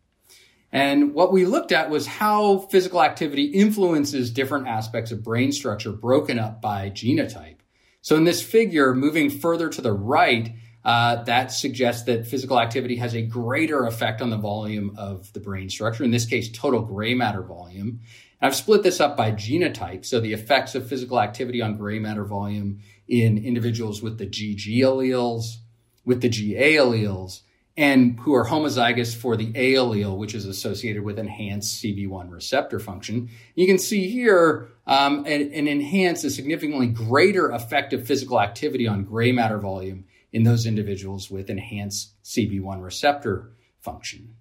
And 0.71 1.13
what 1.13 1.33
we 1.33 1.45
looked 1.45 1.74
at 1.74 1.89
was 1.89 2.07
how 2.07 2.60
physical 2.71 3.03
activity 3.03 3.48
influences 3.48 4.31
different 4.31 4.65
aspects 4.65 5.12
of 5.12 5.25
brain 5.25 5.51
structure 5.51 5.91
broken 5.91 6.39
up 6.39 6.62
by 6.62 6.89
genotype. 6.89 7.57
So 8.00 8.15
in 8.15 8.24
this 8.24 8.41
figure, 8.41 8.95
moving 8.95 9.29
further 9.29 9.67
to 9.67 9.81
the 9.81 9.91
right, 9.91 10.53
uh, 10.83 11.23
that 11.23 11.51
suggests 11.51 12.03
that 12.03 12.25
physical 12.25 12.59
activity 12.59 12.95
has 12.95 13.13
a 13.13 13.21
greater 13.21 13.85
effect 13.85 14.21
on 14.21 14.29
the 14.29 14.38
volume 14.38 14.95
of 14.97 15.31
the 15.33 15.39
brain 15.39 15.69
structure, 15.69 16.03
in 16.03 16.11
this 16.11 16.25
case, 16.25 16.50
total 16.51 16.81
gray 16.81 17.13
matter 17.13 17.41
volume. 17.41 18.00
And 18.39 18.47
I've 18.47 18.55
split 18.55 18.81
this 18.81 19.00
up 19.00 19.15
by 19.15 19.31
genotype, 19.31 20.05
so 20.05 20.19
the 20.19 20.33
effects 20.33 20.73
of 20.73 20.88
physical 20.88 21.19
activity 21.19 21.61
on 21.61 21.77
gray 21.77 22.00
matter 22.00 22.25
volume 22.25 22.79
in 23.07 23.38
individuals 23.38 24.01
with 24.01 24.17
the 24.17 24.25
GG 24.25 24.79
alleles, 24.79 25.57
with 26.03 26.21
the 26.21 26.29
GA 26.29 26.75
alleles, 26.75 27.41
and 27.77 28.19
who 28.19 28.33
are 28.33 28.45
homozygous 28.45 29.15
for 29.15 29.38
the 29.38 29.51
A 29.55 29.73
allele, 29.75 30.17
which 30.17 30.35
is 30.35 30.45
associated 30.45 31.03
with 31.03 31.17
enhanced 31.17 31.81
CB1 31.81 32.29
receptor 32.29 32.79
function. 32.79 33.29
You 33.55 33.65
can 33.65 33.77
see 33.77 34.09
here 34.09 34.69
um, 34.88 35.25
an, 35.25 35.53
an 35.53 35.67
enhanced, 35.67 36.25
a 36.25 36.29
significantly 36.29 36.88
greater 36.88 37.50
effect 37.50 37.93
of 37.93 38.05
physical 38.05 38.41
activity 38.41 38.88
on 38.88 39.05
gray 39.05 39.31
matter 39.31 39.57
volume 39.57 40.05
in 40.31 40.43
those 40.43 40.65
individuals 40.65 41.29
with 41.29 41.50
enhanced 41.50 42.13
CB1 42.23 42.81
receptor 42.81 43.51
function. 43.79 44.35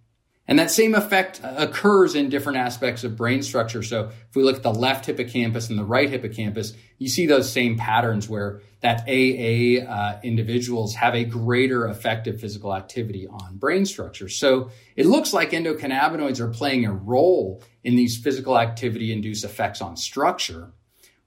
And 0.50 0.58
that 0.58 0.72
same 0.72 0.96
effect 0.96 1.40
occurs 1.44 2.16
in 2.16 2.28
different 2.28 2.58
aspects 2.58 3.04
of 3.04 3.16
brain 3.16 3.40
structure. 3.44 3.84
So 3.84 4.10
if 4.28 4.34
we 4.34 4.42
look 4.42 4.56
at 4.56 4.64
the 4.64 4.74
left 4.74 5.06
hippocampus 5.06 5.70
and 5.70 5.78
the 5.78 5.84
right 5.84 6.10
hippocampus, 6.10 6.72
you 6.98 7.08
see 7.08 7.26
those 7.26 7.52
same 7.52 7.78
patterns 7.78 8.28
where 8.28 8.60
that 8.80 9.02
AA 9.06 9.86
uh, 9.88 10.18
individuals 10.24 10.96
have 10.96 11.14
a 11.14 11.24
greater 11.24 11.86
effective 11.86 12.40
physical 12.40 12.74
activity 12.74 13.28
on 13.28 13.58
brain 13.58 13.86
structure. 13.86 14.28
So 14.28 14.70
it 14.96 15.06
looks 15.06 15.32
like 15.32 15.52
endocannabinoids 15.52 16.40
are 16.40 16.48
playing 16.48 16.84
a 16.84 16.92
role 16.92 17.62
in 17.84 17.94
these 17.94 18.16
physical 18.16 18.58
activity 18.58 19.12
induced 19.12 19.44
effects 19.44 19.80
on 19.80 19.96
structure. 19.96 20.72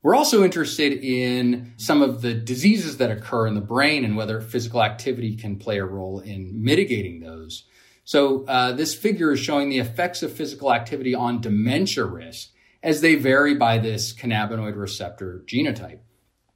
We're 0.03 0.15
also 0.15 0.43
interested 0.43 1.01
in 1.01 1.73
some 1.77 2.01
of 2.01 2.21
the 2.21 2.33
diseases 2.33 2.97
that 2.97 3.09
occur 3.09 3.47
in 3.47 3.55
the 3.55 3.61
brain 3.61 4.03
and 4.03 4.17
whether 4.17 4.41
physical 4.41 4.83
activity 4.83 5.37
can 5.37 5.57
play 5.57 5.79
a 5.79 5.85
role 5.85 6.19
in 6.19 6.61
mitigating 6.61 7.21
those. 7.21 7.63
So 8.03 8.43
uh, 8.45 8.73
this 8.73 8.93
figure 8.93 9.31
is 9.31 9.39
showing 9.39 9.69
the 9.69 9.79
effects 9.79 10.21
of 10.21 10.33
physical 10.33 10.73
activity 10.73 11.15
on 11.15 11.39
dementia 11.39 12.03
risk 12.03 12.49
as 12.83 12.99
they 12.99 13.15
vary 13.15 13.55
by 13.55 13.77
this 13.77 14.13
cannabinoid 14.13 14.75
receptor 14.75 15.41
genotype. 15.47 15.99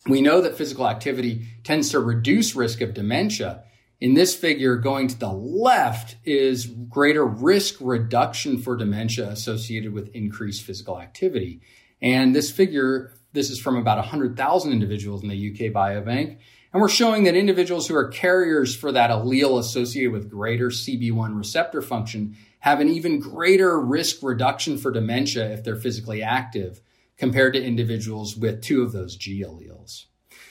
We 0.08 0.22
know 0.22 0.42
that 0.42 0.58
physical 0.58 0.88
activity 0.88 1.48
tends 1.64 1.90
to 1.92 2.00
reduce 2.00 2.54
risk 2.54 2.82
of 2.82 2.94
dementia. 2.94 3.64
In 4.02 4.14
this 4.14 4.36
figure, 4.36 4.76
going 4.76 5.08
to 5.08 5.18
the 5.18 5.32
left 5.32 6.18
is 6.26 6.66
greater 6.66 7.26
risk 7.26 7.76
reduction 7.80 8.58
for 8.58 8.76
dementia 8.76 9.30
associated 9.30 9.94
with 9.94 10.14
increased 10.14 10.64
physical 10.64 11.00
activity. 11.00 11.62
And 12.02 12.36
this 12.36 12.52
figure, 12.52 13.14
this 13.34 13.50
is 13.50 13.60
from 13.60 13.76
about 13.76 13.98
100,000 13.98 14.72
individuals 14.72 15.24
in 15.24 15.30
the 15.30 15.52
UK 15.52 15.74
Biobank. 15.74 16.38
And 16.74 16.82
we're 16.82 16.90
showing 16.90 17.24
that 17.24 17.36
individuals 17.36 17.88
who 17.88 17.96
are 17.96 18.08
carriers 18.08 18.76
for 18.76 18.92
that 18.92 19.10
allele 19.10 19.60
associated 19.60 20.12
with 20.12 20.30
greater 20.30 20.70
CB1 20.70 21.38
receptor 21.38 21.82
function 21.82 22.36
have 22.60 22.80
an 22.80 22.90
even 22.90 23.20
greater 23.20 23.80
risk 23.80 24.22
reduction 24.22 24.78
for 24.78 24.92
dementia 24.92 25.52
if 25.52 25.64
they're 25.64 25.76
physically 25.76 26.22
active 26.22 26.82
compared 27.18 27.54
to 27.54 27.64
individuals 27.64 28.36
with 28.36 28.62
two 28.62 28.84
of 28.84 28.92
those 28.92 29.16
G 29.16 29.44
alleles. 29.44 30.06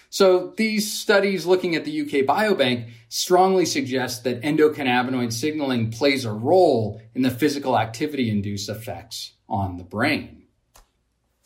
So 0.09 0.55
these 0.57 0.91
studies 0.91 1.47
looking 1.47 1.75
at 1.75 1.85
the 1.85 2.01
UK 2.01 2.25
Biobank 2.25 2.91
strongly 3.09 3.67
suggest 3.67 4.25
that 4.25 4.43
endocannabinoid 4.43 5.33
signaling 5.33 5.91
plays 5.91 6.25
a 6.25 6.33
role 6.33 7.03
in 7.15 7.23
the 7.23 7.31
physical 7.31 7.79
activity 7.79 8.31
induced 8.31 8.69
effects 8.69 9.33
on 9.49 9.77
the 9.77 9.85
brain. 9.85 10.46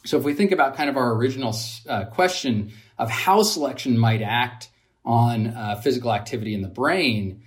So 0.05 0.19
if 0.19 0.25
we 0.25 0.35
think 0.35 0.53
about 0.53 0.77
kind 0.77 0.89
of 0.89 0.97
our 0.97 1.13
original 1.15 1.55
uh, 1.89 2.07
question 2.07 2.73
of 2.99 3.11
how 3.11 3.43
selection 3.43 3.99
might 3.99 4.23
act 4.23 4.71
on 5.05 5.49
uh, 5.49 5.77
physical 5.77 6.13
activity 6.13 6.55
in 6.55 6.63
the 6.63 6.69
brain, 6.69 7.43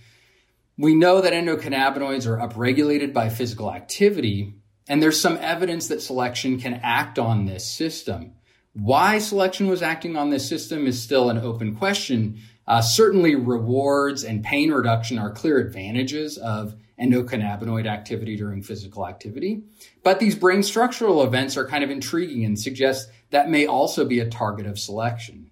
we 0.77 0.95
know 0.95 1.21
that 1.21 1.33
endocannabinoids 1.33 2.27
are 2.27 2.37
upregulated 2.37 3.13
by 3.13 3.29
physical 3.29 3.71
activity, 3.71 4.55
and 4.87 5.01
there's 5.01 5.19
some 5.19 5.37
evidence 5.37 5.87
that 5.87 6.01
selection 6.01 6.59
can 6.59 6.79
act 6.83 7.19
on 7.19 7.45
this 7.45 7.65
system. 7.65 8.33
Why 8.73 9.19
selection 9.19 9.67
was 9.67 9.83
acting 9.83 10.15
on 10.15 10.31
this 10.31 10.47
system 10.49 10.87
is 10.87 11.01
still 11.01 11.29
an 11.29 11.37
open 11.37 11.75
question. 11.75 12.39
Uh, 12.65 12.81
certainly, 12.81 13.35
rewards 13.35 14.23
and 14.23 14.43
pain 14.43 14.71
reduction 14.71 15.19
are 15.19 15.31
clear 15.31 15.59
advantages 15.59 16.37
of 16.37 16.75
endocannabinoid 17.01 17.87
activity 17.87 18.35
during 18.35 18.61
physical 18.61 19.07
activity. 19.07 19.63
But 20.03 20.19
these 20.19 20.35
brain 20.35 20.63
structural 20.63 21.23
events 21.23 21.57
are 21.57 21.67
kind 21.67 21.83
of 21.83 21.89
intriguing 21.89 22.45
and 22.45 22.59
suggest 22.59 23.09
that 23.31 23.49
may 23.49 23.65
also 23.65 24.05
be 24.05 24.19
a 24.19 24.29
target 24.29 24.65
of 24.65 24.79
selection. 24.79 25.49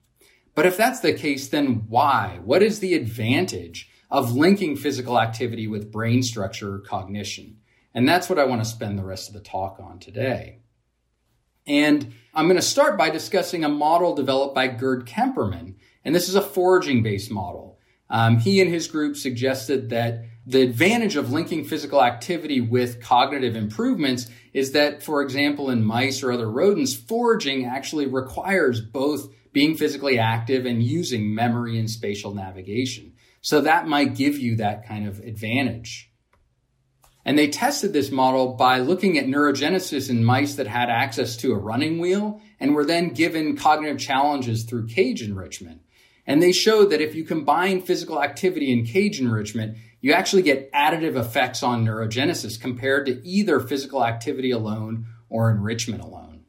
But 0.54 0.66
if 0.66 0.78
that's 0.78 1.00
the 1.00 1.14
case, 1.14 1.48
then 1.48 1.86
why? 1.88 2.40
What 2.44 2.62
is 2.62 2.80
the 2.80 2.94
advantage 2.94 3.90
of 4.10 4.34
linking 4.34 4.76
physical 4.76 5.20
activity 5.20 5.68
with 5.68 5.92
brain 5.92 6.22
structure 6.24 6.76
or 6.76 6.80
cognition? 6.80 7.58
And 7.94 8.08
that's 8.08 8.30
what 8.30 8.40
I 8.40 8.46
want 8.46 8.62
to 8.62 8.70
spend 8.70 8.98
the 8.98 9.04
rest 9.04 9.30
of 9.30 9.34
the 9.34 9.40
talk 9.40 9.80
on 9.80 10.00
today. 10.00 10.60
And 11.68 12.14
I'm 12.34 12.46
going 12.46 12.58
to 12.58 12.62
start 12.62 12.98
by 12.98 13.10
discussing 13.10 13.64
a 13.64 13.70
model 13.70 14.16
developed 14.16 14.56
by 14.56 14.68
Gerd 14.68 15.06
Kempermann. 15.06 15.76
And 16.04 16.16
this 16.16 16.28
is 16.28 16.36
a 16.36 16.42
foraging 16.42 17.04
based 17.04 17.32
model. 17.32 17.71
Um, 18.12 18.40
he 18.40 18.60
and 18.62 18.70
his 18.70 18.88
group 18.88 19.16
suggested 19.16 19.90
that 19.90 20.26
the 20.46 20.62
advantage 20.62 21.16
of 21.16 21.32
linking 21.32 21.64
physical 21.64 22.04
activity 22.04 22.60
with 22.60 23.02
cognitive 23.02 23.56
improvements 23.56 24.30
is 24.54 24.74
that, 24.74 25.02
for 25.02 25.22
example, 25.22 25.70
in 25.70 25.84
mice 25.84 26.22
or 26.22 26.32
other 26.32 26.50
rodents, 26.50 26.94
foraging 26.94 27.66
actually 27.66 28.08
requires 28.08 28.82
both 28.82 29.34
being 29.54 29.76
physically 29.76 30.20
active 30.20 30.66
and 30.66 30.84
using 30.84 31.34
memory 31.34 31.80
and 31.80 31.90
spatial 31.90 32.34
navigation. 32.34 33.14
So 33.40 33.62
that 33.62 33.88
might 33.88 34.16
give 34.16 34.38
you 34.38 34.58
that 34.58 34.86
kind 34.86 35.08
of 35.08 35.20
advantage. 35.20 36.12
And 37.24 37.38
they 37.38 37.48
tested 37.48 37.94
this 37.94 38.12
model 38.12 38.54
by 38.54 38.80
looking 38.80 39.18
at 39.18 39.28
neurogenesis 39.28 40.10
in 40.10 40.24
mice 40.24 40.56
that 40.56 40.68
had 40.68 40.90
access 40.90 41.38
to 41.38 41.54
a 41.54 41.58
running 41.58 42.00
wheel 42.00 42.42
and 42.60 42.74
were 42.74 42.86
then 42.86 43.10
given 43.10 43.56
cognitive 43.56 44.00
challenges 44.00 44.64
through 44.64 44.88
cage 44.88 45.22
enrichment. 45.22 45.82
And 46.28 46.42
they 46.42 46.52
showed 46.52 46.92
that 46.92 47.02
if 47.02 47.16
you 47.16 47.24
combine 47.24 47.82
physical 47.82 48.22
activity 48.22 48.72
and 48.72 48.86
cage 48.86 49.20
enrichment, 49.20 49.78
you 50.02 50.14
actually 50.14 50.42
get 50.42 50.72
additive 50.72 51.16
effects 51.16 51.64
on 51.64 51.86
neurogenesis 51.86 52.60
compared 52.60 53.06
to 53.06 53.26
either 53.28 53.60
physical 53.60 54.04
activity 54.04 54.52
alone 54.52 55.06
or 55.30 55.50
enrichment 55.52 56.02
alone. 56.02 56.42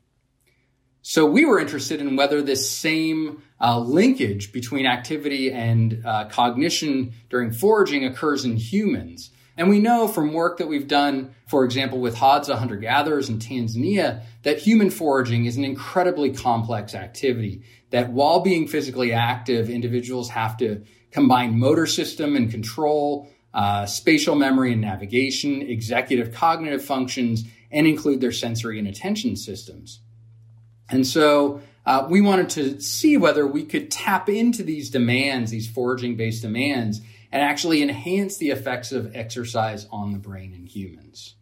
So 1.02 1.26
we 1.26 1.44
were 1.44 1.58
interested 1.58 2.00
in 2.00 2.16
whether 2.16 2.40
this 2.42 2.70
same 2.70 3.42
uh, 3.60 3.78
linkage 3.80 4.52
between 4.52 4.86
activity 4.86 5.50
and 5.50 6.00
uh, 6.04 6.26
cognition 6.26 7.12
during 7.28 7.50
foraging 7.50 8.04
occurs 8.04 8.44
in 8.44 8.56
humans. 8.56 9.30
And 9.62 9.70
we 9.70 9.78
know 9.78 10.08
from 10.08 10.32
work 10.32 10.58
that 10.58 10.66
we've 10.66 10.88
done, 10.88 11.36
for 11.46 11.64
example, 11.64 12.00
with 12.00 12.16
Hadza 12.16 12.58
hunter 12.58 12.74
gatherers 12.74 13.28
in 13.28 13.38
Tanzania, 13.38 14.24
that 14.42 14.58
human 14.58 14.90
foraging 14.90 15.44
is 15.44 15.56
an 15.56 15.62
incredibly 15.62 16.32
complex 16.32 16.96
activity. 16.96 17.62
That 17.90 18.10
while 18.10 18.40
being 18.40 18.66
physically 18.66 19.12
active, 19.12 19.70
individuals 19.70 20.30
have 20.30 20.56
to 20.56 20.82
combine 21.12 21.60
motor 21.60 21.86
system 21.86 22.34
and 22.34 22.50
control, 22.50 23.30
uh, 23.54 23.86
spatial 23.86 24.34
memory 24.34 24.72
and 24.72 24.80
navigation, 24.80 25.62
executive 25.62 26.34
cognitive 26.34 26.84
functions, 26.84 27.44
and 27.70 27.86
include 27.86 28.20
their 28.20 28.32
sensory 28.32 28.80
and 28.80 28.88
attention 28.88 29.36
systems. 29.36 30.00
And 30.90 31.06
so 31.06 31.60
uh, 31.84 32.06
we 32.08 32.20
wanted 32.20 32.50
to 32.50 32.80
see 32.80 33.16
whether 33.16 33.46
we 33.46 33.64
could 33.64 33.90
tap 33.90 34.28
into 34.28 34.62
these 34.62 34.90
demands, 34.90 35.50
these 35.50 35.68
foraging 35.68 36.16
based 36.16 36.42
demands, 36.42 37.00
and 37.30 37.42
actually 37.42 37.82
enhance 37.82 38.36
the 38.36 38.50
effects 38.50 38.92
of 38.92 39.16
exercise 39.16 39.86
on 39.90 40.12
the 40.12 40.18
brain 40.18 40.52
in 40.52 40.66
humans. 40.66 41.34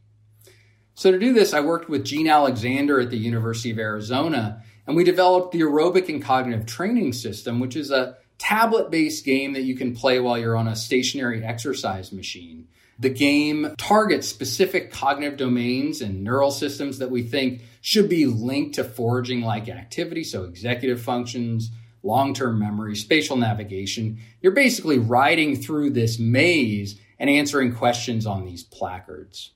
So 0.95 1.11
to 1.11 1.19
do 1.19 1.33
this, 1.33 1.53
I 1.53 1.61
worked 1.61 1.89
with 1.89 2.05
Gene 2.05 2.29
Alexander 2.29 3.01
at 3.01 3.11
the 3.11 3.19
University 3.19 3.71
of 3.71 3.79
Arizona, 3.79 4.63
and 4.87 4.97
we 4.97 5.05
developed 5.05 5.53
the 5.53 5.61
aerobic 5.61 6.09
and 6.09 6.23
cognitive 6.23 6.67
training 6.67 7.13
system, 7.13 7.61
which 7.61 7.77
is 7.77 7.91
a 7.91 8.17
tablet 8.39 8.91
based 8.91 9.25
game 9.25 9.53
that 9.53 9.63
you 9.63 9.77
can 9.77 9.95
play 9.95 10.19
while 10.21 10.39
you're 10.39 10.57
on 10.57 10.69
a 10.69 10.77
stationary 10.77 11.45
exercise 11.45 12.13
machine. 12.13 12.69
The 13.01 13.09
game 13.09 13.75
targets 13.79 14.29
specific 14.29 14.93
cognitive 14.93 15.39
domains 15.39 16.03
and 16.03 16.23
neural 16.23 16.51
systems 16.51 16.99
that 16.99 17.11
we 17.11 17.23
think 17.23 17.63
should 17.81 18.11
be 18.11 18.27
linked 18.27 18.75
to 18.75 18.85
foraging 18.85 19.41
like 19.41 19.71
activity, 19.71 20.23
so 20.23 20.45
executive 20.45 21.01
functions, 21.01 21.71
long 22.03 22.35
term 22.35 22.59
memory, 22.59 22.95
spatial 22.95 23.39
navigation. 23.39 24.19
You're 24.43 24.53
basically 24.53 24.99
riding 24.99 25.57
through 25.57 25.91
this 25.91 26.19
maze 26.19 27.01
and 27.19 27.31
answering 27.31 27.75
questions 27.75 28.27
on 28.27 28.45
these 28.45 28.65
placards. 28.65 29.53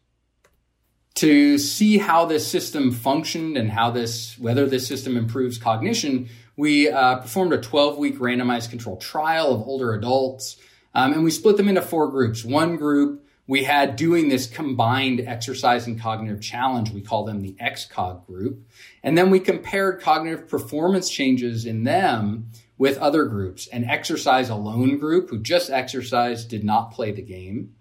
To 1.17 1.59
see 1.59 1.99
how 1.99 2.25
this 2.25 2.47
system 2.47 2.93
functioned 2.93 3.59
and 3.59 3.71
how 3.71 3.91
this, 3.91 4.39
whether 4.39 4.67
this 4.67 4.87
system 4.89 5.19
improves 5.19 5.59
cognition, 5.59 6.31
we 6.57 6.89
uh, 6.89 7.17
performed 7.17 7.53
a 7.53 7.61
12 7.61 7.99
week 7.99 8.19
randomized 8.19 8.71
controlled 8.71 9.03
trial 9.03 9.53
of 9.53 9.69
older 9.69 9.93
adults. 9.93 10.57
Um, 10.95 11.13
and 11.13 11.25
we 11.25 11.31
split 11.31 11.59
them 11.59 11.69
into 11.69 11.83
four 11.83 12.09
groups. 12.09 12.43
One 12.43 12.77
group 12.77 13.24
we 13.47 13.65
had 13.65 13.97
doing 13.97 14.29
this 14.29 14.47
combined 14.47 15.21
exercise 15.21 15.87
and 15.87 16.01
cognitive 16.01 16.41
challenge. 16.41 16.91
We 16.91 17.03
call 17.03 17.25
them 17.25 17.43
the 17.43 17.57
XCOG 17.61 18.27
group. 18.27 18.67
And 19.03 19.19
then 19.19 19.31
we 19.31 19.39
compared 19.39 20.01
cognitive 20.01 20.49
performance 20.49 21.11
changes 21.11 21.67
in 21.67 21.85
them 21.85 22.51
with 22.79 22.97
other 22.99 23.27
groups. 23.27 23.67
An 23.69 23.85
exercise 23.85 24.49
alone 24.49 24.99
group 24.99 25.29
who 25.29 25.39
just 25.39 25.71
exercised, 25.71 26.49
did 26.49 26.65
not 26.65 26.93
play 26.93 27.13
the 27.13 27.23
game. 27.23 27.75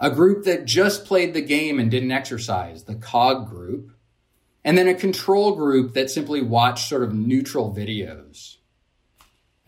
A 0.00 0.10
group 0.10 0.44
that 0.44 0.64
just 0.64 1.04
played 1.04 1.34
the 1.34 1.40
game 1.40 1.78
and 1.78 1.90
didn't 1.90 2.10
exercise, 2.10 2.84
the 2.84 2.96
COG 2.96 3.48
group. 3.48 3.92
and 4.62 4.76
then 4.76 4.88
a 4.88 4.94
control 4.94 5.56
group 5.56 5.94
that 5.94 6.10
simply 6.10 6.42
watched 6.42 6.86
sort 6.86 7.02
of 7.02 7.14
neutral 7.14 7.74
videos. 7.74 8.56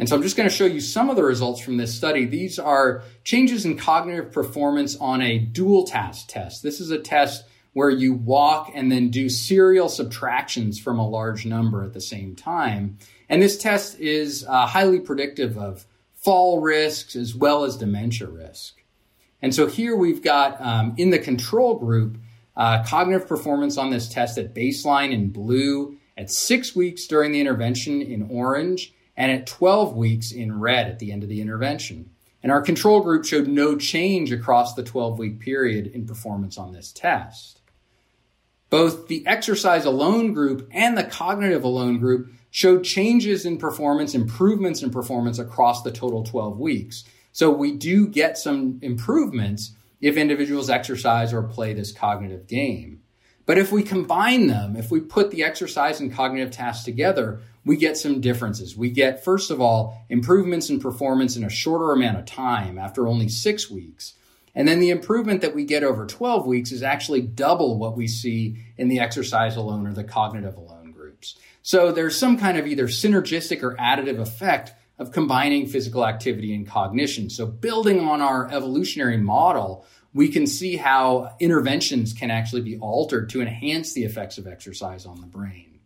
And 0.03 0.09
so 0.09 0.17
I'm 0.17 0.23
just 0.23 0.37
going 0.37 0.49
to 0.49 0.55
show 0.55 0.67
you 0.67 0.81
some 0.81 1.11
of 1.11 1.15
the 1.15 1.23
results 1.23 1.61
from 1.61 1.77
this 1.77 1.95
study. 1.95 2.25
These 2.25 2.59
are 2.59 3.05
changes 3.23 3.65
in 3.65 3.79
cognitive 3.79 4.33
performance 4.33 4.97
on 4.97 5.23
a 5.23 5.39
dual 5.39 5.87
task 5.87 6.27
test. 6.27 6.65
This 6.65 6.81
is 6.81 6.91
a 6.91 6.99
test 6.99 7.45
where 7.73 7.89
you 7.89 8.13
walk 8.13 8.73
and 8.75 8.91
then 8.91 9.11
do 9.11 9.29
serial 9.29 9.89
subtractions 9.89 10.81
from 10.81 10.99
a 10.99 11.09
large 11.09 11.47
number 11.47 11.85
at 11.85 11.93
the 11.93 12.01
same 12.01 12.35
time. 12.35 12.99
And 13.29 13.41
this 13.41 13.57
test 13.57 14.01
is 14.01 14.45
uh, 14.49 14.67
highly 14.67 14.99
predictive 14.99 15.57
of 15.57 15.87
fall 16.17 16.61
risks 16.61 17.15
as 17.15 17.33
well 17.37 17.63
as 17.63 17.77
dementia 17.77 18.27
risk. 18.27 18.83
And 19.41 19.55
so 19.55 19.69
here 19.69 19.95
we've 19.95 20.21
got 20.21 20.61
um, 20.61 20.95
in 20.97 21.11
the 21.11 21.21
control 21.21 21.79
group 21.79 22.19
uh, 22.57 22.83
cognitive 22.83 23.29
performance 23.29 23.79
on 23.79 23.91
this 23.91 24.09
test 24.09 24.37
at 24.37 24.53
baseline 24.53 25.13
in 25.13 25.29
blue, 25.29 25.97
at 26.19 26.29
six 26.29 26.75
weeks 26.75 27.07
during 27.07 27.31
the 27.31 27.41
intervention 27.41 28.03
in 28.03 28.29
orange, 28.29 28.93
and 29.23 29.31
at 29.31 29.47
12 29.47 29.95
weeks 29.97 30.33
in 30.33 30.59
red 30.59 30.89
at 30.89 30.99
the 30.99 31.13
end 31.13 31.23
of 31.23 31.29
the 31.29 31.41
intervention. 31.41 32.11
And 32.43 32.51
our 32.51 32.61
control 32.61 33.03
group 33.03 33.25
showed 33.25 33.47
no 33.47 33.77
change 33.77 34.33
across 34.33 34.75
the 34.75 34.83
12 34.83 35.17
week 35.17 35.39
period 35.39 35.87
in 35.87 36.09
performance 36.09 36.59
on 36.59 36.73
this 36.73 36.91
test. 36.91 37.61
Both 38.69 39.07
the 39.07 39.25
exercise 39.25 39.85
alone 39.85 40.33
group 40.33 40.69
and 40.73 40.99
the 40.99 41.05
cognitive 41.05 41.63
alone 41.63 42.01
group 42.01 42.33
showed 42.51 42.83
changes 42.83 43.47
in 43.47 43.59
performance, 43.59 44.13
improvements 44.17 44.83
in 44.83 44.91
performance 44.91 45.39
across 45.39 45.85
the 45.85 45.93
total 45.93 46.25
12 46.25 46.59
weeks. 46.59 47.05
So 47.31 47.49
we 47.49 47.77
do 47.77 48.09
get 48.09 48.37
some 48.37 48.81
improvements 48.83 49.71
if 50.01 50.17
individuals 50.17 50.69
exercise 50.69 51.33
or 51.33 51.45
play 51.45 51.75
this 51.75 51.93
cognitive 51.93 52.49
game. 52.49 53.02
But 53.45 53.59
if 53.59 53.73
we 53.73 53.83
combine 53.83 54.47
them, 54.47 54.77
if 54.77 54.91
we 54.91 55.01
put 55.01 55.31
the 55.31 55.45
exercise 55.45 56.01
and 56.01 56.13
cognitive 56.13 56.53
tasks 56.53 56.85
together, 56.85 57.41
we 57.65 57.77
get 57.77 57.97
some 57.97 58.21
differences. 58.21 58.77
We 58.77 58.91
get, 58.91 59.25
first 59.25 59.51
of 59.51 59.61
all, 59.61 60.05
improvements 60.09 60.71
in 60.71 60.81
performance 60.81 61.37
in 61.37 61.45
a 61.45 61.51
shorter 61.51 61.93
amount 61.93 62.19
of 62.19 62.25
time 62.25 62.79
after 62.79 63.07
only 63.07 63.29
six 63.29 63.71
weeks. 63.71 64.15
And 64.55 64.69
then 64.69 64.81
the 64.81 64.91
improvement 64.91 65.41
that 65.41 65.55
we 65.55 65.65
get 65.65 65.83
over 65.83 66.07
12 66.07 66.47
weeks 66.47 66.73
is 66.73 66.83
actually 66.83 67.23
double 67.23 67.79
what 67.79 67.97
we 67.97 68.07
see 68.07 68.59
in 68.77 68.89
the 68.89 69.01
exercise 69.01 69.57
alone 69.57 69.87
or 69.87 69.95
the 69.95 70.05
cognitive 70.05 70.57
alone 70.57 70.93
groups. 70.93 71.37
So 71.63 71.91
there's 71.93 72.17
some 72.17 72.39
kind 72.39 72.59
of 72.59 72.67
either 72.67 72.87
synergistic 72.87 73.63
or 73.63 73.77
additive 73.77 74.19
effect 74.19 74.73
of 74.99 75.11
combining 75.11 75.67
physical 75.67 76.07
activity 76.07 76.55
and 76.55 76.67
cognition. 76.67 77.31
So 77.31 77.47
building 77.47 78.01
on 78.01 78.21
our 78.21 78.51
evolutionary 78.51 79.17
model, 79.17 79.87
we 80.15 80.29
can 80.29 80.47
see 80.47 80.77
how 80.77 81.35
interventions 81.41 82.13
can 82.13 82.31
actually 82.31 82.63
be 82.63 82.79
altered 82.79 83.31
to 83.31 83.41
enhance 83.41 83.93
the 83.93 84.05
effects 84.05 84.39
of 84.39 84.47
exercise 84.47 85.07
on 85.07 85.21
the 85.21 85.27
brain. 85.27 85.81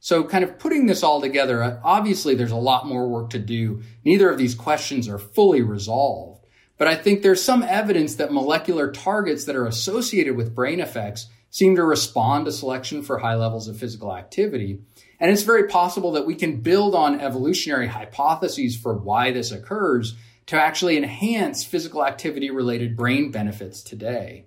So, 0.00 0.24
kind 0.24 0.42
of 0.42 0.58
putting 0.58 0.86
this 0.86 1.04
all 1.04 1.20
together, 1.20 1.80
obviously 1.84 2.34
there's 2.34 2.50
a 2.50 2.56
lot 2.56 2.86
more 2.86 3.08
work 3.08 3.30
to 3.30 3.38
do. 3.38 3.82
Neither 4.04 4.28
of 4.28 4.36
these 4.36 4.54
questions 4.54 5.08
are 5.08 5.18
fully 5.18 5.62
resolved. 5.62 6.44
But 6.76 6.88
I 6.88 6.96
think 6.96 7.22
there's 7.22 7.42
some 7.42 7.62
evidence 7.62 8.16
that 8.16 8.32
molecular 8.32 8.90
targets 8.90 9.44
that 9.44 9.54
are 9.54 9.66
associated 9.66 10.36
with 10.36 10.54
brain 10.54 10.80
effects 10.80 11.28
seem 11.50 11.76
to 11.76 11.84
respond 11.84 12.46
to 12.46 12.52
selection 12.52 13.02
for 13.02 13.18
high 13.18 13.36
levels 13.36 13.68
of 13.68 13.78
physical 13.78 14.16
activity. 14.16 14.80
And 15.20 15.30
it's 15.30 15.42
very 15.42 15.68
possible 15.68 16.12
that 16.12 16.26
we 16.26 16.34
can 16.34 16.62
build 16.62 16.96
on 16.96 17.20
evolutionary 17.20 17.86
hypotheses 17.86 18.76
for 18.76 18.94
why 18.94 19.30
this 19.30 19.52
occurs 19.52 20.16
to 20.46 20.60
actually 20.60 20.96
enhance 20.96 21.64
physical 21.64 22.04
activity 22.04 22.50
related 22.50 22.96
brain 22.96 23.30
benefits 23.30 23.82
today. 23.82 24.46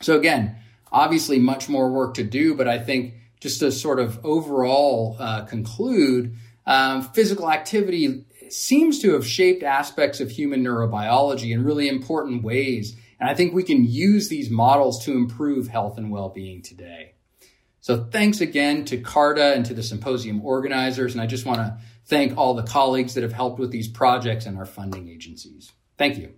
So, 0.00 0.16
again, 0.16 0.56
obviously 0.90 1.38
much 1.38 1.68
more 1.68 1.90
work 1.90 2.14
to 2.14 2.24
do, 2.24 2.54
but 2.54 2.68
I 2.68 2.78
think 2.78 3.14
just 3.40 3.60
to 3.60 3.70
sort 3.70 4.00
of 4.00 4.24
overall 4.24 5.16
uh, 5.18 5.44
conclude, 5.44 6.36
um, 6.66 7.02
physical 7.02 7.50
activity 7.50 8.24
seems 8.50 9.00
to 9.00 9.12
have 9.12 9.26
shaped 9.26 9.62
aspects 9.62 10.20
of 10.20 10.30
human 10.30 10.64
neurobiology 10.64 11.52
in 11.52 11.64
really 11.64 11.88
important 11.88 12.42
ways. 12.42 12.96
And 13.20 13.28
I 13.28 13.34
think 13.34 13.52
we 13.52 13.62
can 13.62 13.84
use 13.84 14.28
these 14.28 14.50
models 14.50 15.04
to 15.04 15.12
improve 15.12 15.68
health 15.68 15.98
and 15.98 16.10
well 16.10 16.28
being 16.28 16.62
today. 16.62 17.14
So 17.80 18.04
thanks 18.04 18.40
again 18.40 18.84
to 18.86 18.98
CARTA 18.98 19.54
and 19.54 19.64
to 19.66 19.74
the 19.74 19.82
symposium 19.82 20.44
organizers. 20.44 21.14
And 21.14 21.22
I 21.22 21.26
just 21.26 21.46
want 21.46 21.58
to 21.58 21.78
thank 22.08 22.36
all 22.36 22.54
the 22.54 22.62
colleagues 22.62 23.14
that 23.14 23.22
have 23.22 23.32
helped 23.32 23.58
with 23.58 23.70
these 23.70 23.88
projects 23.88 24.46
and 24.46 24.58
our 24.58 24.66
funding 24.66 25.08
agencies. 25.08 25.72
Thank 25.96 26.18
you. 26.18 26.32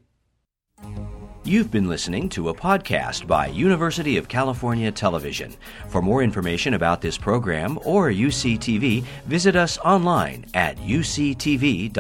You've 1.44 1.70
been 1.70 1.88
listening 1.88 2.28
to 2.30 2.50
a 2.50 2.54
podcast 2.54 3.26
by 3.26 3.46
University 3.46 4.18
of 4.18 4.28
California 4.28 4.92
Television. 4.92 5.54
For 5.88 6.02
more 6.02 6.22
information 6.22 6.74
about 6.74 7.00
this 7.00 7.16
program 7.16 7.78
or 7.84 8.10
UCTV, 8.10 9.02
visit 9.24 9.56
us 9.56 9.78
online 9.78 10.44
at 10.52 10.76
uctv.tv. 10.78 11.90